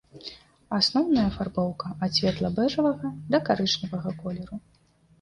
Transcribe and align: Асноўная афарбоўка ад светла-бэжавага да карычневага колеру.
Асноўная 0.77 1.25
афарбоўка 1.33 1.87
ад 2.09 2.19
светла-бэжавага 2.21 3.15
да 3.31 3.45
карычневага 3.51 4.09
колеру. 4.27 4.55